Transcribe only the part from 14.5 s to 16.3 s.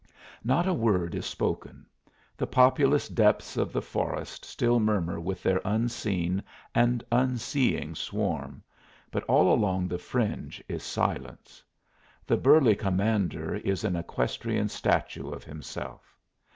statue of himself.